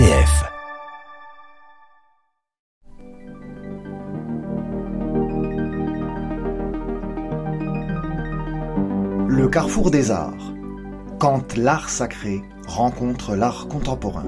Le 0.00 0.06
carrefour 9.48 9.90
des 9.90 10.12
arts. 10.12 10.54
Quand 11.18 11.56
l'art 11.56 11.88
sacré 11.88 12.42
rencontre 12.68 13.34
l'art 13.34 13.66
contemporain. 13.66 14.24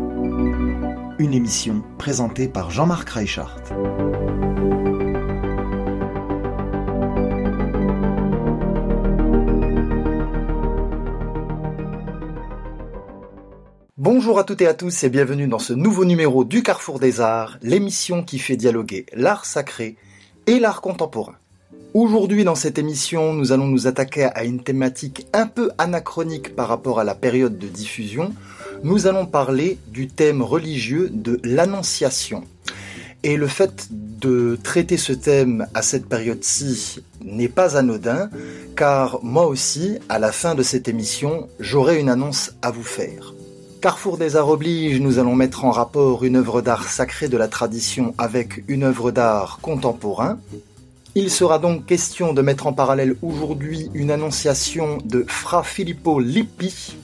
Une 1.20 1.34
émission 1.34 1.84
présentée 1.98 2.48
par 2.48 2.72
Jean-Marc 2.72 3.08
Reichart. 3.10 3.60
Bonjour 14.20 14.38
à 14.38 14.44
toutes 14.44 14.60
et 14.60 14.66
à 14.66 14.74
tous 14.74 15.02
et 15.02 15.08
bienvenue 15.08 15.46
dans 15.46 15.58
ce 15.58 15.72
nouveau 15.72 16.04
numéro 16.04 16.44
du 16.44 16.62
Carrefour 16.62 16.98
des 16.98 17.22
Arts, 17.22 17.56
l'émission 17.62 18.22
qui 18.22 18.38
fait 18.38 18.58
dialoguer 18.58 19.06
l'art 19.14 19.46
sacré 19.46 19.96
et 20.46 20.58
l'art 20.58 20.82
contemporain. 20.82 21.36
Aujourd'hui 21.94 22.44
dans 22.44 22.54
cette 22.54 22.76
émission, 22.78 23.32
nous 23.32 23.50
allons 23.52 23.66
nous 23.66 23.86
attaquer 23.86 24.24
à 24.24 24.44
une 24.44 24.62
thématique 24.62 25.26
un 25.32 25.46
peu 25.46 25.70
anachronique 25.78 26.54
par 26.54 26.68
rapport 26.68 27.00
à 27.00 27.04
la 27.04 27.14
période 27.14 27.58
de 27.58 27.66
diffusion. 27.66 28.34
Nous 28.82 29.06
allons 29.06 29.24
parler 29.24 29.78
du 29.86 30.06
thème 30.06 30.42
religieux 30.42 31.08
de 31.10 31.40
l'Annonciation. 31.42 32.44
Et 33.22 33.38
le 33.38 33.46
fait 33.46 33.88
de 33.90 34.58
traiter 34.62 34.98
ce 34.98 35.14
thème 35.14 35.66
à 35.72 35.80
cette 35.80 36.04
période-ci 36.04 37.02
n'est 37.24 37.48
pas 37.48 37.78
anodin, 37.78 38.28
car 38.76 39.24
moi 39.24 39.46
aussi, 39.46 39.96
à 40.10 40.18
la 40.18 40.30
fin 40.30 40.54
de 40.54 40.62
cette 40.62 40.88
émission, 40.88 41.48
j'aurai 41.58 41.98
une 41.98 42.10
annonce 42.10 42.52
à 42.60 42.70
vous 42.70 42.82
faire. 42.82 43.32
Carrefour 43.80 44.18
des 44.18 44.36
Arts 44.36 44.50
oblige, 44.50 45.00
nous 45.00 45.18
allons 45.18 45.34
mettre 45.34 45.64
en 45.64 45.70
rapport 45.70 46.22
une 46.24 46.36
œuvre 46.36 46.60
d'art 46.60 46.86
sacrée 46.86 47.28
de 47.28 47.38
la 47.38 47.48
tradition 47.48 48.14
avec 48.18 48.62
une 48.68 48.82
œuvre 48.82 49.10
d'art 49.10 49.58
contemporain. 49.62 50.38
Il 51.14 51.30
sera 51.30 51.58
donc 51.58 51.86
question 51.86 52.34
de 52.34 52.42
mettre 52.42 52.66
en 52.66 52.74
parallèle 52.74 53.16
aujourd'hui 53.22 53.90
une 53.94 54.10
annonciation 54.10 54.98
de 55.06 55.24
Fra 55.26 55.62
Filippo 55.62 56.20
Lippi, 56.20 56.94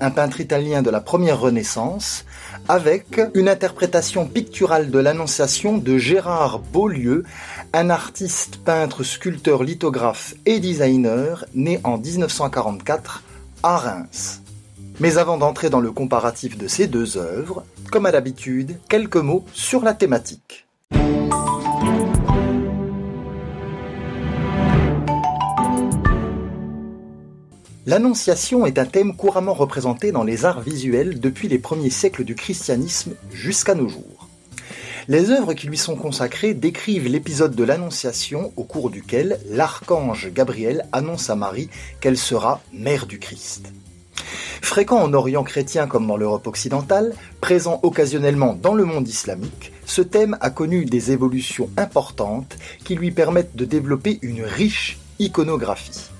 un 0.00 0.12
peintre 0.12 0.40
italien 0.40 0.82
de 0.82 0.90
la 0.90 1.00
première 1.00 1.40
Renaissance, 1.40 2.24
avec 2.68 3.20
une 3.34 3.48
interprétation 3.48 4.24
picturale 4.24 4.92
de 4.92 4.98
l'annonciation 5.00 5.78
de 5.78 5.98
Gérard 5.98 6.60
Beaulieu, 6.60 7.24
un 7.72 7.90
artiste, 7.90 8.58
peintre, 8.64 9.02
sculpteur, 9.02 9.64
lithographe 9.64 10.34
et 10.46 10.60
designer 10.60 11.44
né 11.54 11.80
en 11.82 11.98
1944 11.98 13.24
à 13.64 13.78
Reims. 13.78 14.39
Mais 15.00 15.16
avant 15.16 15.38
d'entrer 15.38 15.70
dans 15.70 15.80
le 15.80 15.92
comparatif 15.92 16.58
de 16.58 16.68
ces 16.68 16.86
deux 16.86 17.16
œuvres, 17.16 17.64
comme 17.90 18.04
à 18.04 18.10
l'habitude, 18.10 18.78
quelques 18.90 19.16
mots 19.16 19.46
sur 19.54 19.82
la 19.82 19.94
thématique. 19.94 20.66
L'Annonciation 27.86 28.66
est 28.66 28.78
un 28.78 28.84
thème 28.84 29.16
couramment 29.16 29.54
représenté 29.54 30.12
dans 30.12 30.22
les 30.22 30.44
arts 30.44 30.60
visuels 30.60 31.18
depuis 31.18 31.48
les 31.48 31.58
premiers 31.58 31.88
siècles 31.88 32.24
du 32.24 32.34
christianisme 32.34 33.14
jusqu'à 33.32 33.74
nos 33.74 33.88
jours. 33.88 34.28
Les 35.08 35.30
œuvres 35.30 35.54
qui 35.54 35.66
lui 35.66 35.78
sont 35.78 35.96
consacrées 35.96 36.52
décrivent 36.52 37.08
l'épisode 37.08 37.56
de 37.56 37.64
l'Annonciation 37.64 38.52
au 38.56 38.64
cours 38.64 38.90
duquel 38.90 39.40
l'archange 39.48 40.30
Gabriel 40.30 40.86
annonce 40.92 41.30
à 41.30 41.36
Marie 41.36 41.70
qu'elle 42.00 42.18
sera 42.18 42.60
mère 42.74 43.06
du 43.06 43.18
Christ. 43.18 43.72
Fréquent 44.62 45.02
en 45.02 45.12
Orient 45.14 45.42
chrétien 45.42 45.86
comme 45.86 46.06
dans 46.06 46.16
l'Europe 46.16 46.46
occidentale, 46.46 47.14
présent 47.40 47.80
occasionnellement 47.82 48.54
dans 48.54 48.74
le 48.74 48.84
monde 48.84 49.08
islamique, 49.08 49.72
ce 49.84 50.02
thème 50.02 50.36
a 50.40 50.50
connu 50.50 50.84
des 50.84 51.10
évolutions 51.10 51.68
importantes 51.76 52.56
qui 52.84 52.94
lui 52.94 53.10
permettent 53.10 53.56
de 53.56 53.64
développer 53.64 54.18
une 54.22 54.44
riche 54.44 54.98
iconographie. 55.18 56.10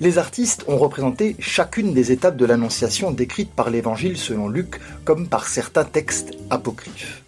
Les 0.00 0.18
artistes 0.18 0.64
ont 0.66 0.78
représenté 0.78 1.36
chacune 1.38 1.92
des 1.92 2.10
étapes 2.10 2.36
de 2.36 2.46
l'Annonciation 2.46 3.10
décrite 3.10 3.52
par 3.52 3.70
l'Évangile 3.70 4.16
selon 4.16 4.48
Luc 4.48 4.80
comme 5.04 5.28
par 5.28 5.46
certains 5.46 5.84
textes 5.84 6.32
apocryphes. 6.50 7.22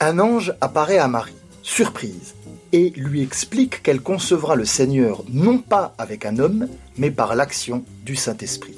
Un 0.00 0.18
ange 0.18 0.54
apparaît 0.60 0.98
à 0.98 1.08
Marie, 1.08 1.34
surprise, 1.62 2.34
et 2.74 2.92
lui 2.96 3.22
explique 3.22 3.84
qu'elle 3.84 4.00
concevra 4.00 4.56
le 4.56 4.64
Seigneur 4.64 5.22
non 5.32 5.58
pas 5.58 5.94
avec 5.96 6.26
un 6.26 6.40
homme, 6.40 6.66
mais 6.98 7.12
par 7.12 7.36
l'action 7.36 7.84
du 8.04 8.16
Saint-Esprit. 8.16 8.74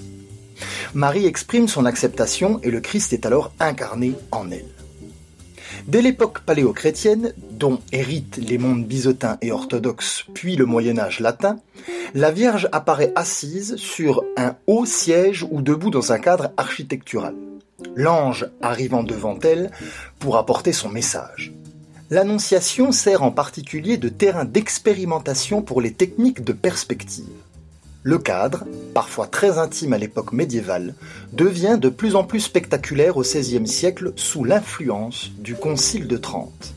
Marie 0.92 1.24
exprime 1.24 1.66
son 1.66 1.86
acceptation 1.86 2.60
et 2.62 2.70
le 2.70 2.80
Christ 2.80 3.14
est 3.14 3.24
alors 3.24 3.52
incarné 3.58 4.12
en 4.32 4.50
elle. 4.50 4.66
Dès 5.86 6.02
l'époque 6.02 6.40
paléochrétienne, 6.40 7.32
dont 7.52 7.80
héritent 7.90 8.36
les 8.36 8.58
mondes 8.58 8.84
byzantins 8.84 9.38
et 9.40 9.50
orthodoxes 9.50 10.26
puis 10.34 10.56
le 10.56 10.66
Moyen 10.66 10.98
Âge 10.98 11.20
latin, 11.20 11.58
la 12.12 12.30
Vierge 12.30 12.68
apparaît 12.72 13.12
assise 13.16 13.76
sur 13.76 14.24
un 14.36 14.56
haut 14.66 14.84
siège 14.84 15.46
ou 15.50 15.62
debout 15.62 15.90
dans 15.90 16.12
un 16.12 16.18
cadre 16.18 16.52
architectural. 16.58 17.34
L'ange 17.94 18.46
arrivant 18.60 19.02
devant 19.02 19.38
elle 19.42 19.70
pour 20.18 20.36
apporter 20.36 20.74
son 20.74 20.90
message. 20.90 21.54
L'Annonciation 22.08 22.92
sert 22.92 23.24
en 23.24 23.32
particulier 23.32 23.96
de 23.96 24.08
terrain 24.08 24.44
d'expérimentation 24.44 25.60
pour 25.60 25.80
les 25.80 25.92
techniques 25.92 26.44
de 26.44 26.52
perspective. 26.52 27.24
Le 28.04 28.18
cadre, 28.18 28.64
parfois 28.94 29.26
très 29.26 29.58
intime 29.58 29.92
à 29.92 29.98
l'époque 29.98 30.32
médiévale, 30.32 30.94
devient 31.32 31.78
de 31.80 31.88
plus 31.88 32.14
en 32.14 32.22
plus 32.22 32.38
spectaculaire 32.38 33.16
au 33.16 33.22
XVIe 33.22 33.66
siècle 33.66 34.12
sous 34.14 34.44
l'influence 34.44 35.32
du 35.38 35.56
Concile 35.56 36.06
de 36.06 36.16
Trente. 36.16 36.74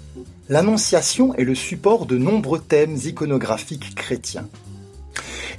L'Annonciation 0.50 1.36
est 1.36 1.44
le 1.44 1.54
support 1.54 2.08
de 2.08 2.18
nombreux 2.18 2.60
thèmes 2.60 2.98
iconographiques 2.98 3.94
chrétiens. 3.94 4.50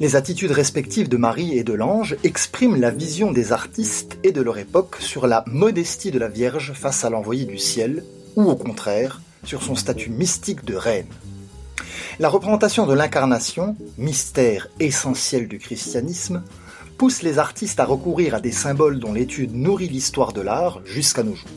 Les 0.01 0.17
attitudes 0.17 0.51
respectives 0.51 1.09
de 1.09 1.17
Marie 1.17 1.57
et 1.57 1.63
de 1.63 1.75
l'ange 1.75 2.17
expriment 2.25 2.81
la 2.81 2.91
vision 2.91 3.31
des 3.31 3.53
artistes 3.53 4.19
et 4.25 4.33
de 4.33 4.43
leur 4.43 4.59
époque 4.59 4.97
sur 4.99 5.29
la 5.29 5.45
modestie 5.47 6.11
de 6.11 6.19
la 6.19 6.29
Vierge 6.29 6.73
face 6.73 7.05
à 7.05 7.11
l'envoyé 7.11 7.45
du 7.45 7.59
ciel, 7.59 8.03
ou 8.35 8.51
au 8.51 8.57
contraire, 8.57 9.21
sur 9.45 9.63
son 9.63 9.75
statut 9.75 10.11
mystique 10.11 10.65
de 10.65 10.75
reine. 10.75 11.07
La 12.19 12.29
représentation 12.29 12.87
de 12.87 12.95
l'incarnation, 12.95 13.77
mystère 13.97 14.69
essentiel 14.79 15.49
du 15.49 15.59
christianisme, 15.59 16.43
pousse 16.99 17.23
les 17.23 17.39
artistes 17.39 17.81
à 17.81 17.87
recourir 17.87 18.35
à 18.35 18.41
des 18.41 18.53
symboles 18.53 18.99
dont 18.99 19.15
l'étude 19.15 19.55
nourrit 19.55 19.89
l'histoire 19.89 20.33
de 20.33 20.43
l'art 20.43 20.83
jusqu'à 20.85 21.23
nos 21.23 21.35
jours. 21.35 21.49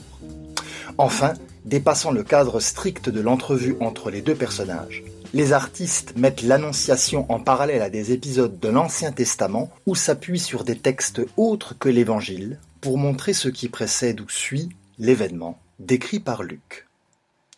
Enfin, 0.98 1.34
dépassant 1.66 2.12
le 2.12 2.24
cadre 2.24 2.60
strict 2.60 3.10
de 3.10 3.20
l'entrevue 3.20 3.76
entre 3.82 4.10
les 4.10 4.22
deux 4.22 4.36
personnages, 4.36 5.04
les 5.34 5.52
artistes 5.52 6.14
mettent 6.16 6.44
l'Annonciation 6.44 7.26
en 7.30 7.40
parallèle 7.40 7.82
à 7.82 7.90
des 7.90 8.12
épisodes 8.12 8.60
de 8.60 8.70
l'Ancien 8.70 9.12
Testament 9.12 9.72
ou 9.86 9.96
s'appuient 9.96 10.40
sur 10.40 10.64
des 10.64 10.78
textes 10.78 11.22
autres 11.38 11.76
que 11.78 11.90
l'Évangile 11.90 12.60
pour 12.82 12.98
montrer 12.98 13.34
ce 13.34 13.50
qui 13.50 13.68
précède 13.68 14.22
ou 14.22 14.30
suit 14.30 14.70
l'événement 15.00 15.60
décrit 15.80 16.20
par 16.20 16.44
Luc. 16.44 16.88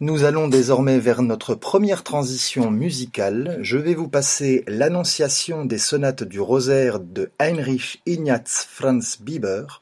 Nous 0.01 0.25
allons 0.25 0.49
désormais 0.49 0.99
vers 0.99 1.21
notre 1.21 1.55
première 1.55 2.03
transition 2.03 2.69
musicale. 2.69 3.59
Je 3.61 3.77
vais 3.77 3.95
vous 3.95 4.09
passer 4.09 4.65
l'annonciation 4.67 5.63
des 5.63 5.77
sonates 5.77 6.23
du 6.23 6.41
rosaire 6.41 6.99
de 6.99 7.31
Heinrich 7.39 8.01
Ignaz 8.05 8.67
Franz 8.69 9.17
Bieber 9.21 9.81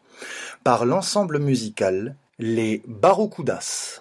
par 0.63 0.85
l'ensemble 0.85 1.39
musical 1.39 2.15
Les 2.37 2.83
Barokudas. 2.87 3.97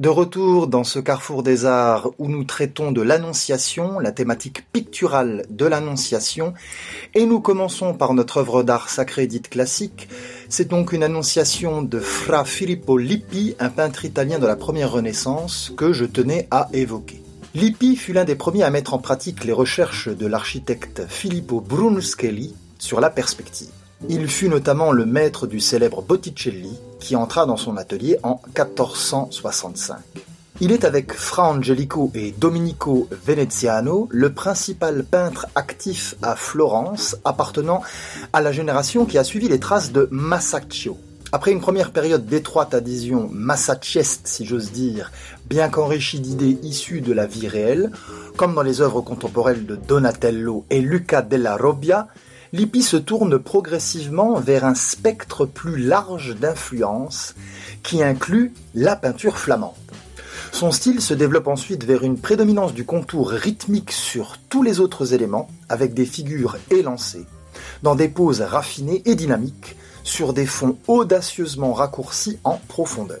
De 0.00 0.08
retour 0.08 0.66
dans 0.66 0.82
ce 0.82 0.98
carrefour 0.98 1.42
des 1.42 1.66
arts 1.66 2.08
où 2.18 2.26
nous 2.26 2.44
traitons 2.44 2.90
de 2.90 3.02
l'Annonciation, 3.02 3.98
la 3.98 4.12
thématique 4.12 4.64
picturale 4.72 5.44
de 5.50 5.66
l'Annonciation, 5.66 6.54
et 7.14 7.26
nous 7.26 7.40
commençons 7.40 7.92
par 7.92 8.14
notre 8.14 8.38
œuvre 8.38 8.62
d'art 8.62 8.88
sacré 8.88 9.26
dite 9.26 9.50
classique. 9.50 10.08
C'est 10.48 10.68
donc 10.68 10.94
une 10.94 11.02
Annonciation 11.02 11.82
de 11.82 12.00
Fra 12.00 12.46
Filippo 12.46 12.96
Lippi, 12.96 13.56
un 13.58 13.68
peintre 13.68 14.06
italien 14.06 14.38
de 14.38 14.46
la 14.46 14.56
première 14.56 14.90
Renaissance, 14.90 15.70
que 15.76 15.92
je 15.92 16.06
tenais 16.06 16.48
à 16.50 16.70
évoquer. 16.72 17.20
Lippi 17.54 17.94
fut 17.94 18.14
l'un 18.14 18.24
des 18.24 18.36
premiers 18.36 18.62
à 18.62 18.70
mettre 18.70 18.94
en 18.94 18.98
pratique 19.00 19.44
les 19.44 19.52
recherches 19.52 20.08
de 20.08 20.26
l'architecte 20.26 21.02
Filippo 21.10 21.60
Brunelleschi 21.60 22.54
sur 22.78 23.02
la 23.02 23.10
perspective. 23.10 23.68
Il 24.08 24.28
fut 24.28 24.48
notamment 24.48 24.92
le 24.92 25.04
maître 25.04 25.46
du 25.46 25.60
célèbre 25.60 26.00
Botticelli, 26.00 26.72
qui 27.00 27.16
entra 27.16 27.46
dans 27.46 27.56
son 27.56 27.76
atelier 27.76 28.18
en 28.22 28.40
1465. 28.56 29.96
Il 30.62 30.72
est 30.72 30.84
avec 30.84 31.14
Fra 31.14 31.48
Angelico 31.48 32.10
et 32.14 32.34
Domenico 32.36 33.08
Veneziano 33.24 34.08
le 34.10 34.30
principal 34.34 35.04
peintre 35.04 35.46
actif 35.54 36.16
à 36.20 36.36
Florence 36.36 37.16
appartenant 37.24 37.82
à 38.34 38.42
la 38.42 38.52
génération 38.52 39.06
qui 39.06 39.16
a 39.16 39.24
suivi 39.24 39.48
les 39.48 39.58
traces 39.58 39.90
de 39.90 40.06
Masaccio. 40.10 40.98
Après 41.32 41.52
une 41.52 41.60
première 41.60 41.92
période 41.92 42.26
d'étroite 42.26 42.74
adhésion 42.74 43.30
massaccieste, 43.32 44.26
si 44.26 44.44
j'ose 44.44 44.72
dire, 44.72 45.12
bien 45.48 45.68
qu'enrichie 45.68 46.20
d'idées 46.20 46.58
issues 46.62 47.00
de 47.00 47.12
la 47.12 47.24
vie 47.24 47.48
réelle, 47.48 47.92
comme 48.36 48.54
dans 48.54 48.62
les 48.62 48.80
œuvres 48.80 49.00
contemporaines 49.00 49.64
de 49.64 49.76
Donatello 49.76 50.66
et 50.70 50.80
Luca 50.80 51.22
della 51.22 51.56
Robbia, 51.56 52.08
Lippi 52.52 52.82
se 52.82 52.96
tourne 52.96 53.38
progressivement 53.38 54.40
vers 54.40 54.64
un 54.64 54.74
spectre 54.74 55.46
plus 55.46 55.76
large 55.76 56.34
d'influence 56.34 57.36
qui 57.84 58.02
inclut 58.02 58.52
la 58.74 58.96
peinture 58.96 59.38
flamande. 59.38 59.74
Son 60.50 60.72
style 60.72 61.00
se 61.00 61.14
développe 61.14 61.46
ensuite 61.46 61.84
vers 61.84 62.02
une 62.02 62.18
prédominance 62.18 62.74
du 62.74 62.84
contour 62.84 63.30
rythmique 63.30 63.92
sur 63.92 64.38
tous 64.48 64.64
les 64.64 64.80
autres 64.80 65.14
éléments, 65.14 65.48
avec 65.68 65.94
des 65.94 66.04
figures 66.04 66.56
élancées, 66.72 67.24
dans 67.84 67.94
des 67.94 68.08
poses 68.08 68.40
raffinées 68.40 69.02
et 69.04 69.14
dynamiques, 69.14 69.76
sur 70.02 70.32
des 70.32 70.46
fonds 70.46 70.76
audacieusement 70.88 71.72
raccourcis 71.72 72.40
en 72.42 72.58
profondeur. 72.66 73.20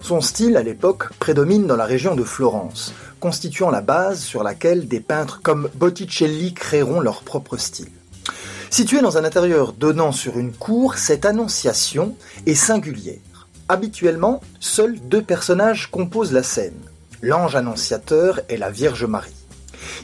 Son 0.00 0.20
style, 0.20 0.56
à 0.56 0.62
l'époque, 0.62 1.12
prédomine 1.18 1.66
dans 1.66 1.76
la 1.76 1.86
région 1.86 2.14
de 2.14 2.22
Florence, 2.22 2.94
constituant 3.18 3.70
la 3.70 3.80
base 3.80 4.20
sur 4.20 4.44
laquelle 4.44 4.86
des 4.86 5.00
peintres 5.00 5.40
comme 5.42 5.68
Botticelli 5.74 6.54
créeront 6.54 7.00
leur 7.00 7.22
propre 7.22 7.56
style. 7.56 7.90
Située 8.70 9.00
dans 9.00 9.18
un 9.18 9.24
intérieur 9.24 9.72
donnant 9.72 10.12
sur 10.12 10.38
une 10.38 10.52
cour, 10.52 10.96
cette 10.96 11.26
annonciation 11.26 12.14
est 12.46 12.54
singulière. 12.54 13.48
Habituellement, 13.68 14.40
seuls 14.60 15.00
deux 15.00 15.22
personnages 15.22 15.90
composent 15.90 16.32
la 16.32 16.44
scène, 16.44 16.78
l'ange 17.20 17.56
annonciateur 17.56 18.40
et 18.48 18.56
la 18.56 18.70
Vierge 18.70 19.04
Marie. 19.04 19.34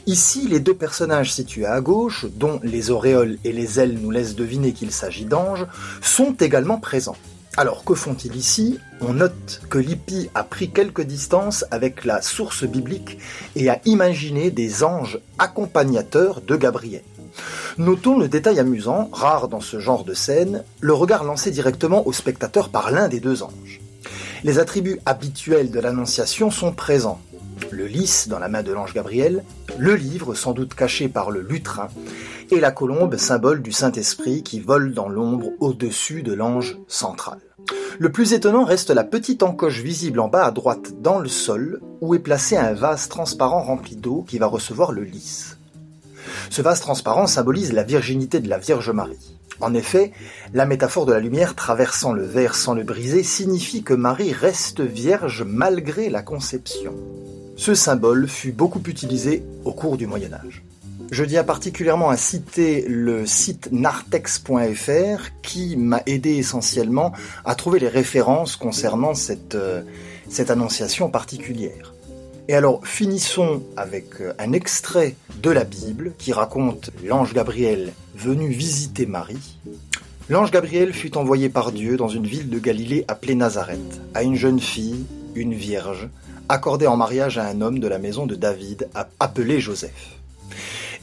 Ici, 0.05 0.49
les 0.49 0.59
deux 0.59 0.73
personnages 0.73 1.31
situés 1.31 1.65
à 1.65 1.79
gauche, 1.79 2.25
dont 2.35 2.59
les 2.61 2.91
auréoles 2.91 3.37
et 3.45 3.53
les 3.53 3.79
ailes 3.79 3.97
nous 4.01 4.11
laissent 4.11 4.35
deviner 4.35 4.73
qu'il 4.73 4.91
s'agit 4.91 5.25
d'anges, 5.25 5.65
sont 6.01 6.33
également 6.33 6.77
présents. 6.77 7.15
Alors 7.55 7.85
que 7.85 7.95
font-ils 7.95 8.35
ici? 8.35 8.79
On 8.99 9.13
note 9.13 9.61
que 9.69 9.77
Lippi 9.77 10.29
a 10.35 10.43
pris 10.43 10.71
quelques 10.71 11.03
distances 11.03 11.63
avec 11.71 12.03
la 12.03 12.21
source 12.21 12.65
biblique 12.65 13.17
et 13.55 13.69
a 13.69 13.79
imaginé 13.85 14.51
des 14.51 14.83
anges 14.83 15.19
accompagnateurs 15.39 16.41
de 16.41 16.55
Gabriel. 16.57 17.03
Notons 17.77 18.17
le 18.17 18.27
détail 18.27 18.59
amusant, 18.59 19.09
rare 19.11 19.47
dans 19.47 19.61
ce 19.61 19.79
genre 19.79 20.03
de 20.03 20.13
scène, 20.13 20.63
le 20.79 20.93
regard 20.93 21.23
lancé 21.23 21.51
directement 21.51 22.07
au 22.07 22.13
spectateur 22.13 22.69
par 22.69 22.91
l'un 22.91 23.07
des 23.07 23.19
deux 23.19 23.43
anges. 23.43 23.81
Les 24.43 24.59
attributs 24.59 24.99
habituels 25.05 25.71
de 25.71 25.79
l'Annonciation 25.79 26.51
sont 26.51 26.71
présents. 26.71 27.19
Le 27.71 27.85
lys 27.85 28.27
dans 28.27 28.39
la 28.39 28.49
main 28.49 28.63
de 28.63 28.71
l'ange 28.71 28.93
Gabriel, 28.93 29.43
le 29.77 29.95
livre 29.95 30.35
sans 30.35 30.53
doute 30.53 30.73
caché 30.73 31.09
par 31.09 31.31
le 31.31 31.41
lutrin, 31.41 31.89
et 32.51 32.59
la 32.59 32.71
colombe, 32.71 33.17
symbole 33.17 33.61
du 33.61 33.71
Saint-Esprit 33.71 34.43
qui 34.43 34.59
vole 34.59 34.93
dans 34.93 35.09
l'ombre 35.09 35.49
au-dessus 35.59 36.23
de 36.23 36.33
l'ange 36.33 36.77
central. 36.87 37.39
Le 37.99 38.11
plus 38.11 38.33
étonnant 38.33 38.63
reste 38.63 38.91
la 38.91 39.03
petite 39.03 39.43
encoche 39.43 39.81
visible 39.81 40.19
en 40.19 40.27
bas 40.27 40.45
à 40.45 40.51
droite 40.51 41.01
dans 41.01 41.19
le 41.19 41.29
sol, 41.29 41.81
où 41.99 42.13
est 42.13 42.19
placé 42.19 42.55
un 42.55 42.73
vase 42.73 43.09
transparent 43.09 43.61
rempli 43.61 43.95
d'eau 43.95 44.23
qui 44.27 44.37
va 44.37 44.45
recevoir 44.45 44.91
le 44.91 45.03
lys. 45.03 45.56
Ce 46.49 46.61
vase 46.61 46.79
transparent 46.79 47.27
symbolise 47.27 47.73
la 47.73 47.83
virginité 47.83 48.39
de 48.39 48.49
la 48.49 48.57
Vierge 48.57 48.89
Marie. 48.89 49.37
En 49.59 49.73
effet, 49.73 50.11
la 50.53 50.65
métaphore 50.65 51.05
de 51.05 51.13
la 51.13 51.19
lumière 51.19 51.55
traversant 51.55 52.13
le 52.13 52.25
verre 52.25 52.55
sans 52.55 52.75
le 52.75 52.83
briser 52.83 53.23
signifie 53.23 53.83
que 53.83 53.93
Marie 53.93 54.31
reste 54.31 54.81
vierge 54.81 55.43
malgré 55.43 56.09
la 56.09 56.21
conception. 56.21 56.93
Ce 57.55 57.73
symbole 57.73 58.27
fut 58.27 58.51
beaucoup 58.51 58.81
utilisé 58.85 59.43
au 59.65 59.71
cours 59.71 59.97
du 59.97 60.05
Moyen 60.05 60.33
Âge. 60.33 60.63
Je 61.09 61.23
tiens 61.23 61.43
particulièrement 61.43 62.09
à 62.09 62.17
citer 62.17 62.85
le 62.87 63.25
site 63.25 63.69
nartex.fr 63.71 65.31
qui 65.41 65.77
m'a 65.77 66.01
aidé 66.05 66.35
essentiellement 66.35 67.13
à 67.45 67.55
trouver 67.55 67.79
les 67.79 67.87
références 67.87 68.57
concernant 68.57 69.15
cette, 69.15 69.55
euh, 69.55 69.81
cette 70.29 70.51
annonciation 70.51 71.09
particulière. 71.09 71.93
Et 72.49 72.53
alors, 72.53 72.87
finissons 72.87 73.61
avec 73.75 74.21
euh, 74.21 74.33
un 74.39 74.53
extrait 74.53 75.15
de 75.43 75.49
la 75.49 75.65
Bible 75.65 76.13
qui 76.17 76.31
raconte 76.31 76.91
l'ange 77.03 77.33
Gabriel 77.33 77.91
venu 78.15 78.47
visiter 78.47 79.05
Marie. 79.05 79.59
L'ange 80.29 80.51
Gabriel 80.51 80.93
fut 80.93 81.17
envoyé 81.17 81.49
par 81.49 81.73
Dieu 81.73 81.97
dans 81.97 82.07
une 82.07 82.25
ville 82.25 82.49
de 82.49 82.59
Galilée 82.59 83.03
appelée 83.09 83.35
Nazareth, 83.35 84.01
à 84.13 84.23
une 84.23 84.35
jeune 84.35 84.61
fille, 84.61 85.05
une 85.35 85.53
vierge, 85.53 86.07
accordée 86.47 86.87
en 86.87 86.95
mariage 86.95 87.37
à 87.37 87.45
un 87.47 87.59
homme 87.59 87.79
de 87.79 87.87
la 87.87 87.99
maison 87.99 88.25
de 88.25 88.35
David 88.35 88.87
appelé 89.19 89.59
Joseph. 89.59 90.15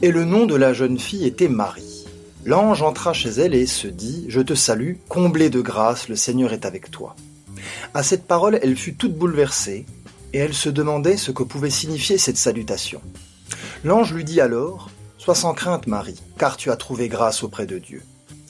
Et 0.00 0.12
le 0.12 0.24
nom 0.24 0.46
de 0.46 0.54
la 0.54 0.72
jeune 0.72 0.98
fille 0.98 1.26
était 1.26 1.48
Marie. 1.48 2.06
L'ange 2.46 2.82
entra 2.82 3.12
chez 3.12 3.30
elle 3.30 3.54
et 3.54 3.66
se 3.66 3.86
dit 3.86 4.24
Je 4.28 4.40
te 4.40 4.54
salue, 4.54 4.94
comblée 5.08 5.50
de 5.50 5.60
grâce, 5.60 6.08
le 6.08 6.16
Seigneur 6.16 6.54
est 6.54 6.64
avec 6.64 6.90
toi. 6.90 7.14
À 7.92 8.02
cette 8.02 8.26
parole, 8.26 8.58
elle 8.62 8.76
fut 8.76 8.94
toute 8.94 9.14
bouleversée 9.14 9.84
et 10.34 10.38
elle 10.38 10.52
se 10.52 10.68
demandait 10.68 11.16
ce 11.16 11.30
que 11.30 11.44
pouvait 11.44 11.70
signifier 11.70 12.18
cette 12.18 12.36
salutation. 12.36 13.00
L'ange 13.84 14.12
lui 14.12 14.24
dit 14.24 14.40
alors 14.40 14.90
Sois 15.16 15.36
sans 15.36 15.54
crainte, 15.54 15.86
Marie, 15.86 16.20
car 16.36 16.58
tu 16.58 16.70
as 16.70 16.76
trouvé 16.76 17.08
grâce 17.08 17.44
auprès 17.44 17.64
de 17.64 17.78
Dieu. 17.78 18.02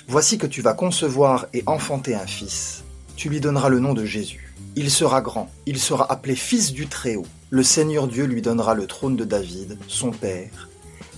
Voici 0.08 0.38
que 0.38 0.46
tu 0.46 0.60
vas 0.60 0.72
concevoir 0.72 1.46
et 1.52 1.62
enfanter 1.66 2.14
un 2.14 2.26
fils. 2.26 2.82
Tu 3.16 3.28
lui 3.28 3.40
donneras 3.40 3.68
le 3.68 3.78
nom 3.78 3.94
de 3.94 4.04
Jésus. 4.04 4.54
Il 4.74 4.90
sera 4.90 5.20
grand, 5.20 5.50
il 5.66 5.78
sera 5.78 6.10
appelé 6.10 6.34
Fils 6.34 6.72
du 6.72 6.88
Très-Haut. 6.88 7.26
Le 7.50 7.62
Seigneur 7.62 8.08
Dieu 8.08 8.24
lui 8.24 8.42
donnera 8.42 8.74
le 8.74 8.86
trône 8.86 9.14
de 9.14 9.24
David, 9.24 9.78
son 9.86 10.10
père. 10.10 10.68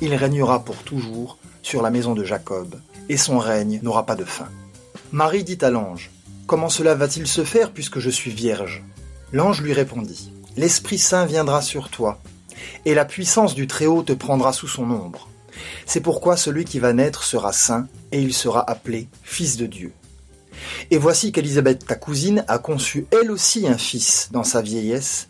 Il 0.03 0.15
régnera 0.15 0.63
pour 0.63 0.77
toujours 0.83 1.39
sur 1.63 1.81
la 1.81 1.91
maison 1.91 2.15
de 2.15 2.25
Jacob, 2.25 2.75
et 3.09 3.17
son 3.17 3.39
règne 3.39 3.81
n'aura 3.83 4.05
pas 4.05 4.17
de 4.17 4.25
fin. 4.25 4.49
Marie 5.13 5.45
dit 5.45 5.59
à 5.63 5.71
l'ange 5.71 6.11
Comment 6.47 6.69
cela 6.69 6.95
va-t-il 6.95 7.27
se 7.27 7.45
faire 7.45 7.71
puisque 7.71 8.01
je 8.01 8.11
suis 8.11 8.31
vierge? 8.31 8.85
L'ange 9.33 9.63
lui 9.63 9.73
répondit 9.73 10.33
l'Esprit 10.57 10.99
Saint 10.99 11.27
viendra 11.27 11.61
sur 11.61 11.91
toi, 11.91 12.19
et 12.85 12.95
la 12.95 13.05
puissance 13.05 13.55
du 13.55 13.67
Très-Haut 13.67 14.03
te 14.03 14.13
prendra 14.13 14.53
sous 14.53 14.69
son 14.69 14.91
ombre. 14.91 15.29
C'est 15.85 16.01
pourquoi 16.01 16.37
celui 16.37 16.65
qui 16.65 16.79
va 16.79 16.93
naître 16.93 17.25
sera 17.25 17.53
saint, 17.53 17.89
et 18.13 18.21
il 18.21 18.33
sera 18.33 18.69
appelé 18.69 19.09
Fils 19.23 19.57
de 19.57 19.67
Dieu. 19.67 19.93
Et 20.91 20.99
voici 20.99 21.33
qu'Élisabeth, 21.33 21.87
ta 21.87 21.95
cousine, 21.95 22.45
a 22.49 22.59
conçu 22.59 23.07
elle 23.11 23.31
aussi 23.31 23.69
un 23.69 23.79
fils 23.79 24.31
dans 24.33 24.45
sa 24.45 24.63
vieillesse, 24.63 25.29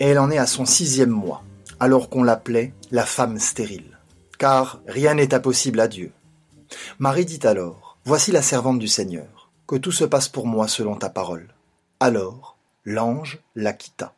et 0.00 0.06
elle 0.06 0.18
en 0.18 0.30
est 0.30 0.38
à 0.38 0.46
son 0.46 0.64
sixième 0.64 1.10
mois, 1.10 1.42
alors 1.80 2.08
qu'on 2.08 2.22
l'appelait 2.22 2.72
la 2.90 3.04
femme 3.04 3.38
stérile. 3.38 3.98
Car 4.38 4.80
rien 4.86 5.14
n'est 5.14 5.34
impossible 5.34 5.80
à 5.80 5.88
Dieu. 5.88 6.12
Marie 6.98 7.24
dit 7.24 7.44
alors, 7.44 7.98
Voici 8.04 8.30
la 8.32 8.40
servante 8.40 8.78
du 8.78 8.88
Seigneur, 8.88 9.50
que 9.66 9.76
tout 9.76 9.92
se 9.92 10.04
passe 10.04 10.28
pour 10.28 10.46
moi 10.46 10.66
selon 10.68 10.96
ta 10.96 11.10
parole. 11.10 11.48
Alors 12.00 12.56
l'ange 12.84 13.40
la 13.54 13.74
quitta. 13.74 14.14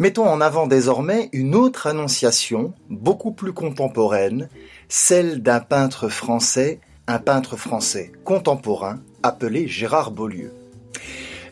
Mettons 0.00 0.28
en 0.28 0.40
avant 0.40 0.68
désormais 0.68 1.28
une 1.32 1.56
autre 1.56 1.88
annonciation, 1.88 2.72
beaucoup 2.88 3.32
plus 3.32 3.52
contemporaine, 3.52 4.48
celle 4.88 5.42
d'un 5.42 5.58
peintre 5.58 6.08
français, 6.08 6.78
un 7.08 7.18
peintre 7.18 7.56
français 7.56 8.12
contemporain, 8.22 9.00
appelé 9.24 9.66
Gérard 9.66 10.12
Beaulieu. 10.12 10.52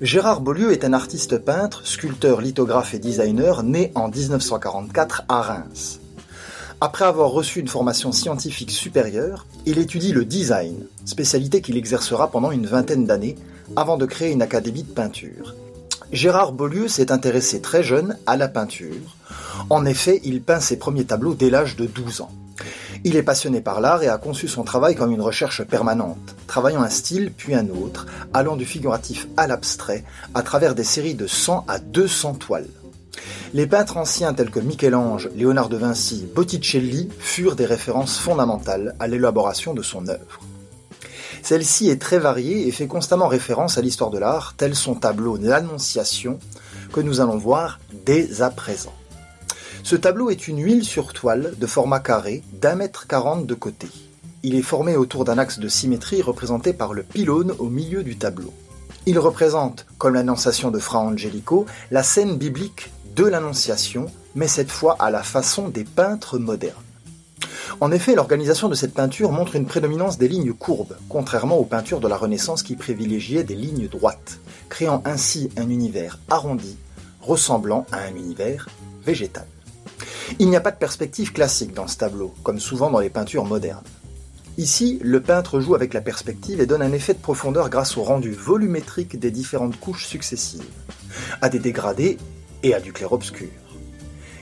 Gérard 0.01 0.43
Beaulieu 0.43 0.71
est 0.71 0.85
un 0.85 0.93
artiste 0.93 1.39
peintre, 1.39 1.85
sculpteur, 1.85 2.41
lithographe 2.41 2.95
et 2.95 3.01
designer 3.01 3.65
né 3.65 3.91
en 3.97 4.09
1944 4.11 5.25
à 5.29 5.43
Reims. 5.43 5.99
Après 6.81 7.05
avoir 7.05 7.31
reçu 7.31 7.59
une 7.59 7.67
formation 7.67 8.13
scientifique 8.13 8.71
supérieure, 8.71 9.45
il 9.65 9.79
étudie 9.79 10.13
le 10.13 10.25
design, 10.25 10.87
spécialité 11.05 11.63
qu'il 11.63 11.77
exercera 11.77 12.31
pendant 12.31 12.53
une 12.53 12.67
vingtaine 12.67 13.07
d'années 13.07 13.35
avant 13.75 13.97
de 13.97 14.07
créer 14.07 14.31
une 14.31 14.43
académie 14.43 14.85
de 14.85 14.93
peinture. 14.93 15.57
Gérard 16.13 16.53
Beaulieu 16.53 16.87
s'est 16.87 17.11
intéressé 17.11 17.61
très 17.61 17.83
jeune 17.83 18.17
à 18.27 18.37
la 18.37 18.47
peinture. 18.47 19.17
En 19.71 19.85
effet, 19.85 20.21
il 20.23 20.41
peint 20.41 20.61
ses 20.61 20.79
premiers 20.79 21.05
tableaux 21.05 21.35
dès 21.35 21.51
l'âge 21.51 21.75
de 21.75 21.87
12 21.87 22.21
ans. 22.21 22.31
Il 23.03 23.17
est 23.17 23.25
passionné 23.25 23.61
par 23.61 23.81
l'art 23.81 24.05
et 24.05 24.09
a 24.09 24.17
conçu 24.17 24.47
son 24.47 24.63
travail 24.63 24.95
comme 24.95 25.11
une 25.11 25.21
recherche 25.21 25.65
permanente, 25.65 26.37
travaillant 26.47 26.83
un 26.83 26.91
style 26.91 27.33
puis 27.37 27.55
un 27.55 27.69
autre, 27.69 28.07
allant 28.33 28.57
du 28.57 28.65
figuratif 28.65 29.27
à 29.37 29.49
l'abstrait, 29.49 30.05
à 30.35 30.43
travers 30.43 30.77
des 30.77 30.85
séries 30.85 31.15
de 31.15 31.27
100 31.27 31.65
à 31.67 31.81
200 31.81 32.35
toiles. 32.35 32.69
Les 33.53 33.67
peintres 33.67 33.97
anciens 33.97 34.33
tels 34.33 34.51
que 34.51 34.61
Michel-Ange, 34.61 35.29
Léonard 35.35 35.69
de 35.69 35.77
Vinci, 35.77 36.27
Botticelli 36.35 37.09
furent 37.19 37.57
des 37.57 37.67
références 37.67 38.19
fondamentales 38.19 38.95
à 39.01 39.09
l'élaboration 39.09 39.75
de 39.75 39.83
son 39.83 40.07
œuvre. 40.07 40.41
Celle-ci 41.43 41.89
est 41.89 42.01
très 42.01 42.19
variée 42.19 42.67
et 42.67 42.73
fait 42.73 42.87
constamment 42.87 43.29
référence 43.29 43.79
à 43.79 43.83
l'histoire 43.83 44.11
de 44.11 44.19
l'art, 44.19 44.55
tel 44.57 44.75
son 44.75 44.95
tableau 44.95 45.37
L'Annonciation, 45.37 46.39
que 46.93 47.01
nous 47.01 47.21
allons 47.21 47.37
voir 47.37 47.79
dès 48.05 48.43
à 48.43 48.51
présent. 48.51 48.95
Ce 49.83 49.97
tableau 49.97 50.31
est 50.31 50.49
une 50.49 50.63
huile 50.63 50.85
sur 50.85 51.13
toile 51.13 51.55
de 51.57 51.67
format 51.67 52.01
carré 52.01 52.43
d'un 52.61 52.75
mètre 52.75 53.07
quarante 53.07 53.47
de 53.47 53.55
côté. 53.55 53.89
Il 54.43 54.55
est 54.55 54.63
formé 54.63 54.97
autour 54.97 55.25
d'un 55.25 55.39
axe 55.39 55.59
de 55.59 55.69
symétrie 55.69 56.23
représenté 56.23 56.73
par 56.73 56.93
le 56.93 57.03
pylône 57.03 57.55
au 57.59 57.69
milieu 57.69 58.03
du 58.03 58.17
tableau. 58.17 58.53
Il 59.07 59.19
représente, 59.19 59.87
comme 59.99 60.15
l'Annonciation 60.15 60.71
de 60.71 60.79
Fra 60.81 60.99
Angelico, 60.99 61.67
la 61.93 62.03
scène 62.03 62.37
biblique 62.37 62.91
de 63.15 63.25
l'Annonciation, 63.25 64.07
mais 64.35 64.49
cette 64.49 64.71
fois 64.71 64.97
à 64.99 65.11
la 65.11 65.23
façon 65.23 65.69
des 65.69 65.85
peintres 65.85 66.39
modernes. 66.39 66.86
En 67.81 67.93
effet, 67.93 68.15
l'organisation 68.15 68.69
de 68.69 68.75
cette 68.75 68.95
peinture 68.95 69.33
montre 69.33 69.57
une 69.57 69.67
prédominance 69.67 70.19
des 70.19 70.29
lignes 70.29 70.53
courbes, 70.53 70.97
contrairement 71.09 71.59
aux 71.59 71.65
peintures 71.65 72.01
de 72.01 72.09
la 72.09 72.17
Renaissance 72.17 72.63
qui 72.63 72.77
privilégiaient 72.77 73.45
des 73.45 73.55
lignes 73.55 73.89
droites, 73.89 74.39
créant 74.69 75.03
ainsi 75.05 75.51
un 75.57 75.69
univers 75.69 76.19
arrondi, 76.29 76.77
ressemblant 77.21 77.87
à 77.93 77.99
un 78.01 78.15
univers 78.15 78.69
végétal. 79.05 79.47
Il 80.39 80.49
n'y 80.49 80.57
a 80.57 80.61
pas 80.61 80.71
de 80.71 80.77
perspective 80.77 81.33
classique 81.33 81.75
dans 81.75 81.87
ce 81.87 81.99
tableau, 81.99 82.35
comme 82.43 82.61
souvent 82.61 82.91
dans 82.91 83.01
les 83.01 83.11
peintures 83.11 83.45
modernes. 83.45 83.85
Ici, 84.59 84.99
le 85.03 85.21
peintre 85.21 85.61
joue 85.61 85.75
avec 85.75 85.93
la 85.93 86.01
perspective 86.01 86.61
et 86.61 86.67
donne 86.67 86.83
un 86.83 86.93
effet 86.93 87.13
de 87.13 87.19
profondeur 87.19 87.69
grâce 87.69 87.97
au 87.97 88.03
rendu 88.03 88.33
volumétrique 88.33 89.19
des 89.19 89.31
différentes 89.31 89.79
couches 89.79 90.07
successives, 90.07 90.65
à 91.43 91.49
des 91.49 91.59
dégradés 91.59 92.17
et 92.63 92.75
à 92.75 92.81
du 92.81 92.93
clair-obscur. 92.93 93.49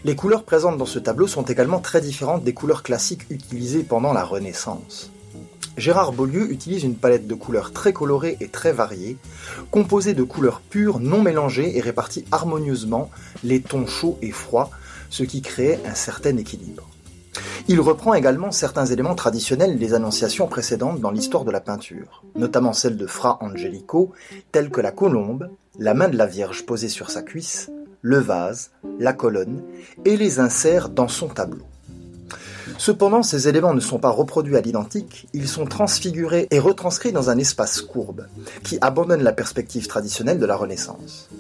Les 0.05 0.17
couleurs 0.17 0.45
présentes 0.45 0.77
dans 0.77 0.85
ce 0.85 0.99
tableau 0.99 1.27
sont 1.27 1.45
également 1.45 1.81
très 1.81 2.03
différentes 2.03 2.45
des 2.45 2.53
couleurs 2.53 2.83
classiques 2.83 3.25
utilisées 3.31 3.83
pendant 3.83 4.13
la 4.13 4.23
Renaissance. 4.23 5.11
Gérard 5.79 6.13
Beaulieu 6.13 6.53
utilise 6.53 6.85
une 6.85 6.95
palette 6.95 7.27
de 7.27 7.35
couleurs 7.35 7.73
très 7.73 7.95
colorée 7.95 8.37
et 8.41 8.49
très 8.49 8.73
variée, 8.73 9.17
composée 9.71 10.13
de 10.13 10.23
couleurs 10.23 10.61
pures 10.61 11.01
non 11.01 11.23
mélangées 11.23 11.79
et 11.79 11.81
réparties 11.81 12.27
harmonieusement 12.33 13.11
les 13.45 13.63
tons 13.63 13.87
chauds 13.87 14.19
et 14.21 14.31
froids, 14.31 14.69
ce 15.09 15.23
qui 15.23 15.41
crée 15.41 15.81
un 15.87 15.95
certain 15.95 16.37
équilibre. 16.37 16.87
Il 17.67 17.81
reprend 17.81 18.13
également 18.13 18.53
certains 18.53 18.85
éléments 18.85 19.15
traditionnels 19.15 19.79
des 19.79 19.95
annonciations 19.95 20.49
précédentes 20.49 21.01
dans 21.01 21.11
l'histoire 21.11 21.47
de 21.47 21.51
la 21.51 21.61
peinture, 21.61 22.25
notamment 22.37 22.75
celle 22.75 22.99
de 22.99 23.07
Fra 23.07 23.39
Angelico, 23.41 24.13
telles 24.53 24.71
que 24.71 24.83
la 24.83 24.93
colombe, 24.93 25.49
la 25.79 25.95
main 25.95 26.09
de 26.09 26.19
la 26.19 26.27
Vierge 26.27 26.67
posée 26.67 26.91
sur 26.91 27.11
sa 27.11 27.23
cuisse, 27.23 27.71
le 28.05 28.19
vase, 28.19 28.71
la 29.01 29.15
colonne 29.15 29.63
et 30.05 30.19
les 30.19 30.39
insère 30.39 30.91
dans 30.91 31.09
son 31.09 31.29
tableau. 31.29 31.65
Cependant, 32.77 33.23
ces 33.23 33.49
éléments 33.49 33.73
ne 33.73 33.81
sont 33.81 33.99
pas 33.99 34.11
reproduits 34.11 34.59
à 34.59 34.61
l'identique, 34.61 35.27
ils 35.33 35.49
sont 35.49 35.65
transfigurés 35.65 36.47
et 36.51 36.59
retranscrits 36.59 37.13
dans 37.13 37.31
un 37.31 37.39
espace 37.39 37.81
courbe, 37.81 38.27
qui 38.63 38.77
abandonne 38.83 39.23
la 39.23 39.33
perspective 39.33 39.87
traditionnelle 39.87 40.39
de 40.39 40.45
la 40.45 40.57
Renaissance. 40.57 41.31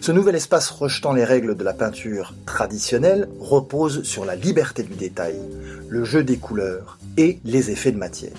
Ce 0.00 0.12
nouvel 0.12 0.36
espace 0.36 0.70
rejetant 0.70 1.12
les 1.12 1.24
règles 1.24 1.56
de 1.56 1.64
la 1.64 1.74
peinture 1.74 2.34
traditionnelle 2.46 3.28
repose 3.40 4.04
sur 4.04 4.24
la 4.24 4.36
liberté 4.36 4.84
du 4.84 4.94
détail, 4.94 5.34
le 5.88 6.04
jeu 6.04 6.22
des 6.22 6.36
couleurs 6.36 6.98
et 7.16 7.40
les 7.44 7.72
effets 7.72 7.92
de 7.92 7.98
matière. 7.98 8.36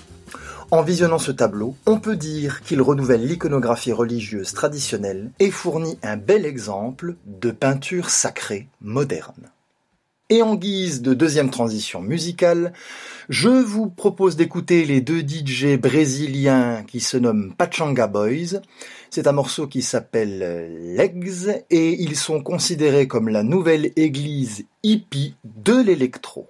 En 0.70 0.82
visionnant 0.82 1.18
ce 1.18 1.32
tableau, 1.32 1.76
on 1.86 1.98
peut 1.98 2.16
dire 2.16 2.60
qu'il 2.60 2.82
renouvelle 2.82 3.26
l'iconographie 3.26 3.92
religieuse 3.92 4.52
traditionnelle 4.52 5.30
et 5.38 5.50
fournit 5.50 5.98
un 6.02 6.18
bel 6.18 6.44
exemple 6.44 7.16
de 7.24 7.50
peinture 7.50 8.10
sacrée 8.10 8.68
moderne. 8.82 9.50
Et 10.28 10.42
en 10.42 10.56
guise 10.56 11.00
de 11.00 11.14
deuxième 11.14 11.48
transition 11.48 12.02
musicale, 12.02 12.74
je 13.30 13.48
vous 13.48 13.88
propose 13.88 14.36
d'écouter 14.36 14.84
les 14.84 15.00
deux 15.00 15.20
DJ 15.20 15.78
brésiliens 15.78 16.84
qui 16.86 17.00
se 17.00 17.16
nomment 17.16 17.54
Pachanga 17.56 18.06
Boys. 18.06 18.60
C'est 19.08 19.26
un 19.26 19.32
morceau 19.32 19.68
qui 19.68 19.80
s'appelle 19.80 20.94
Legs 20.94 21.64
et 21.70 21.94
ils 21.94 22.16
sont 22.16 22.42
considérés 22.42 23.08
comme 23.08 23.30
la 23.30 23.42
nouvelle 23.42 23.90
église 23.96 24.66
hippie 24.82 25.34
de 25.44 25.80
l'électro. 25.80 26.46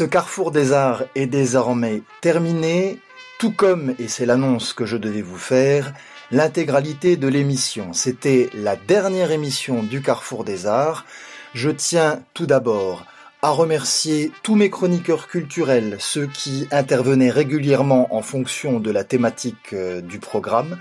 Ce 0.00 0.06
carrefour 0.06 0.50
des 0.50 0.72
arts 0.72 1.04
est 1.14 1.26
désormais 1.26 2.00
terminé, 2.22 2.98
tout 3.38 3.52
comme, 3.52 3.94
et 3.98 4.08
c'est 4.08 4.24
l'annonce 4.24 4.72
que 4.72 4.86
je 4.86 4.96
devais 4.96 5.20
vous 5.20 5.36
faire, 5.36 5.92
l'intégralité 6.30 7.18
de 7.18 7.28
l'émission. 7.28 7.92
C'était 7.92 8.48
la 8.54 8.76
dernière 8.76 9.30
émission 9.30 9.82
du 9.82 10.00
Carrefour 10.00 10.44
des 10.44 10.66
Arts. 10.66 11.04
Je 11.52 11.68
tiens 11.68 12.22
tout 12.32 12.46
d'abord 12.46 13.04
à 13.42 13.50
remercier 13.50 14.32
tous 14.42 14.54
mes 14.54 14.70
chroniqueurs 14.70 15.28
culturels, 15.28 15.96
ceux 15.98 16.28
qui 16.28 16.66
intervenaient 16.70 17.28
régulièrement 17.28 18.14
en 18.16 18.22
fonction 18.22 18.80
de 18.80 18.90
la 18.90 19.04
thématique 19.04 19.74
euh, 19.74 20.00
du 20.00 20.18
programme. 20.18 20.78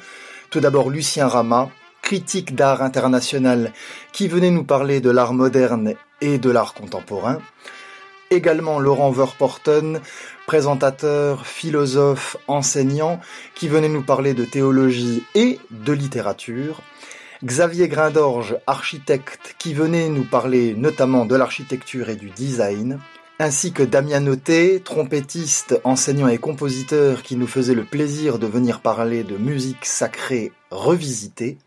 Tout 0.49 0.61
d'abord 0.61 0.89
Lucien 0.89 1.27
Rama, 1.27 1.69
critique 2.01 2.55
d'art 2.55 2.81
international, 2.81 3.73
qui 4.13 4.29
venait 4.29 4.49
nous 4.49 4.63
parler 4.63 5.01
de 5.01 5.09
l'art 5.09 5.33
moderne 5.33 5.95
et 6.21 6.37
de 6.37 6.49
l'art 6.49 6.73
contemporain. 6.73 7.39
Également 8.31 8.79
Laurent 8.79 9.09
Verporten, 9.09 10.01
présentateur, 10.45 11.47
philosophe, 11.47 12.37
enseignant, 12.47 13.19
qui 13.55 13.67
venait 13.67 13.89
nous 13.89 14.03
parler 14.03 14.35
de 14.35 14.45
théologie 14.45 15.23
et 15.33 15.59
de 15.71 15.93
littérature. 15.93 16.81
Xavier 17.43 17.87
Grindorge, 17.87 18.57
architecte, 18.67 19.55
qui 19.57 19.73
venait 19.73 20.09
nous 20.09 20.25
parler 20.25 20.75
notamment 20.75 21.25
de 21.25 21.35
l'architecture 21.35 22.09
et 22.09 22.15
du 22.15 22.29
design, 22.29 22.99
ainsi 23.39 23.71
que 23.71 23.83
Damien 23.83 24.19
Noté, 24.19 24.81
trompettiste, 24.83 25.79
enseignant 25.83 26.27
et 26.27 26.37
compositeur 26.37 27.23
qui 27.23 27.35
nous 27.35 27.47
faisait 27.47 27.73
le 27.73 27.85
plaisir 27.85 28.37
de 28.37 28.45
venir 28.45 28.81
parler 28.81 29.23
de 29.23 29.37
musique 29.37 29.85
sacrée 29.85 30.51
revisitée. 30.69 31.57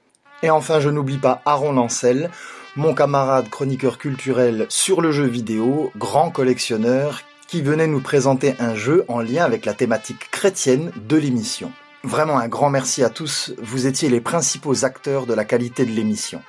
Et 0.42 0.50
enfin, 0.50 0.78
je 0.78 0.90
n'oublie 0.90 1.18
pas 1.18 1.40
Aaron 1.44 1.72
Lancel, 1.72 2.30
mon 2.76 2.94
camarade 2.94 3.50
chroniqueur 3.50 3.98
culturel 3.98 4.66
sur 4.70 5.02
le 5.02 5.12
jeu 5.12 5.26
vidéo, 5.26 5.92
grand 5.96 6.30
collectionneur, 6.30 7.20
qui 7.46 7.60
venait 7.60 7.86
nous 7.86 8.00
présenter 8.00 8.54
un 8.60 8.74
jeu 8.74 9.04
en 9.08 9.20
lien 9.20 9.44
avec 9.44 9.66
la 9.66 9.74
thématique 9.74 10.30
chrétienne 10.30 10.90
de 10.96 11.16
l'émission. 11.16 11.70
Vraiment 12.02 12.38
un 12.38 12.48
grand 12.48 12.70
merci 12.70 13.04
à 13.04 13.10
tous, 13.10 13.52
vous 13.62 13.86
étiez 13.86 14.08
les 14.08 14.22
principaux 14.22 14.86
acteurs 14.86 15.26
de 15.26 15.34
la 15.34 15.44
qualité 15.44 15.84
de 15.84 15.90
l'émission. 15.90 16.40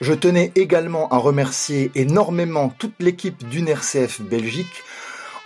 Je 0.00 0.14
tenais 0.14 0.52
également 0.54 1.08
à 1.10 1.18
remercier 1.18 1.90
énormément 1.94 2.70
toute 2.70 2.94
l'équipe 2.98 3.46
d'une 3.48 3.68
RCF 3.68 4.22
Belgique. 4.22 4.82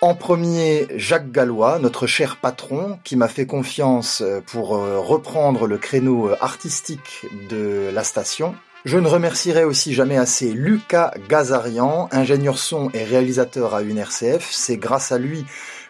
En 0.03 0.15
premier, 0.15 0.87
Jacques 0.97 1.33
Gallois, 1.33 1.79
notre 1.81 2.07
cher 2.07 2.37
patron, 2.37 2.99
qui 3.03 3.17
m'a 3.17 3.29
fait 3.29 3.47
confiance 3.47 4.23
pour 4.47 4.77
euh, 4.77 4.99
reprendre 5.01 5.67
le 5.67 5.79
créneau 5.79 6.31
artistique 6.41 7.27
de 7.49 7.91
la 7.93 8.05
station. 8.05 8.55
Je 8.85 8.99
ne 8.99 9.07
remercierai 9.07 9.63
aussi 9.63 9.95
jamais 9.95 10.17
assez 10.17 10.53
Lucas 10.53 11.13
Gazarian, 11.29 12.09
ingénieur 12.11 12.59
son 12.59 12.91
et 12.93 13.05
réalisateur 13.05 13.77
à 13.77 13.83
une 13.83 13.99
RCF. 13.99 14.49
C'est 14.51 14.77
grâce 14.77 15.13
à 15.13 15.19
lui 15.19 15.45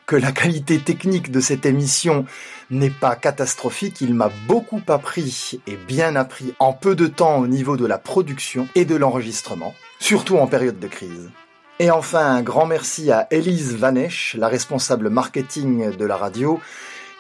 que 0.05 0.15
la 0.15 0.31
qualité 0.31 0.79
technique 0.79 1.31
de 1.31 1.41
cette 1.41 1.65
émission 1.65 2.27
n'est 2.71 2.91
pas 2.91 3.17
catastrophique, 3.17 4.03
il 4.03 4.13
m'a 4.13 4.31
beaucoup 4.47 4.83
appris 4.89 5.63
et 5.67 5.77
bien 5.77 6.17
appris 6.17 6.53
en 6.59 6.75
peu 6.75 6.95
de 6.95 7.07
temps 7.07 7.39
au 7.39 7.47
niveau 7.47 7.79
de 7.79 7.87
la 7.87 7.97
production 7.97 8.69
et 8.75 8.85
de 8.85 8.97
l'enregistrement, 8.97 9.75
surtout 9.99 10.37
en 10.37 10.47
période 10.47 10.79
de 10.79 10.89
crise. 10.89 11.31
Et 11.79 11.91
enfin, 11.91 12.27
un 12.27 12.43
grand 12.43 12.67
merci 12.67 13.11
à 13.11 13.27
Elise 13.31 13.75
Vanesh, 13.75 14.37
la 14.39 14.49
responsable 14.49 15.09
marketing 15.09 15.97
de 15.97 16.05
la 16.05 16.17
radio, 16.17 16.61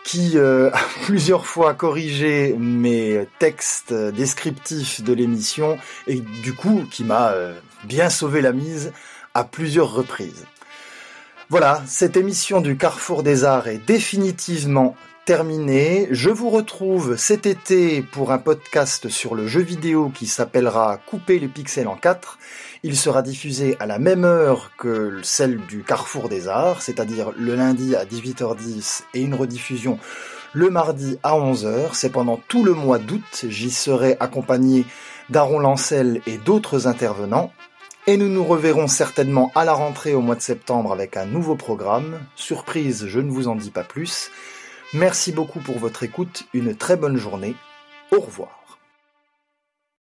qui 0.05 0.33
euh, 0.37 0.71
a 0.73 0.81
plusieurs 1.03 1.47
fois 1.47 1.75
corrigé 1.75 2.55
mes 2.59 3.27
textes 3.39 3.93
descriptifs 3.93 5.03
de 5.03 5.13
l'émission 5.13 5.79
et 6.07 6.21
du 6.21 6.53
coup 6.55 6.85
qui 6.91 7.05
m'a 7.05 7.33
euh, 7.33 7.55
bien 7.85 8.11
sauvé 8.11 8.41
la 8.41 8.53
mise 8.53 8.93
à 9.35 9.45
plusieurs 9.45 9.93
reprises. 9.93 10.45
Voilà, 11.49 11.83
cette 11.87 12.17
émission 12.17 12.61
du 12.61 12.77
Carrefour 12.77 13.23
des 13.23 13.45
Arts 13.45 13.69
est 13.69 13.85
définitivement 13.87 14.97
terminée. 15.25 16.09
Je 16.11 16.31
vous 16.31 16.51
retrouve 16.51 17.17
cet 17.17 17.47
été 17.47 18.03
pour 18.03 18.33
un 18.33 18.39
podcast 18.39 19.09
sur 19.09 19.35
le 19.35 19.47
jeu 19.47 19.61
vidéo 19.61 20.11
qui 20.15 20.27
s'appellera 20.27 20.99
Couper 21.07 21.39
les 21.39 21.49
pixels 21.49 21.89
en 21.89 21.97
4. 21.97 22.39
Il 22.85 22.97
sera 22.97 23.23
diffusé 23.23 23.77
à 23.79 23.87
la 23.87 23.99
même 23.99 24.25
heure 24.25 24.73
que 24.77 25.21
celle 25.23 25.59
du 25.67 25.85
Carrefour 25.85 26.29
des 26.29 26.49
Arts, 26.49 26.83
c'est-à-dire 26.83 27.31
le 27.39 27.55
lundi 27.55 27.95
à 27.95 28.05
18h10 28.05 29.03
et 29.15 29.23
une 29.23 29.35
rediffusion 29.35 29.99
le 30.53 30.71
mardi 30.71 31.19
à 31.23 31.33
11h. 31.33 31.91
C'est 31.93 32.11
pendant 32.11 32.41
tout 32.49 32.65
le 32.65 32.75
mois 32.75 32.99
d'août. 32.99 33.45
J'y 33.49 33.71
serai 33.71 34.17
accompagné 34.21 34.85
d'Aaron 35.31 35.59
Lancel 35.59 36.21
et 36.27 36.39
d'autres 36.39 36.87
intervenants. 36.87 37.53
Et 38.07 38.17
nous 38.17 38.29
nous 38.29 38.45
reverrons 38.45 38.89
certainement 38.89 39.53
à 39.55 39.65
la 39.65 39.73
rentrée 39.73 40.15
au 40.15 40.21
mois 40.21 40.35
de 40.35 40.41
septembre 40.41 40.93
avec 40.93 41.17
un 41.17 41.27
nouveau 41.27 41.55
programme. 41.55 42.19
Surprise, 42.35 43.07
je 43.07 43.21
ne 43.21 43.31
vous 43.31 43.49
en 43.49 43.55
dis 43.55 43.71
pas 43.71 43.85
plus. 43.85 44.31
Merci 44.93 45.33
beaucoup 45.33 45.61
pour 45.61 45.79
votre 45.79 46.03
écoute, 46.03 46.45
une 46.53 46.75
très 46.75 46.97
bonne 46.97 47.17
journée. 47.17 47.55
Au 48.11 48.21
revoir. 48.21 48.62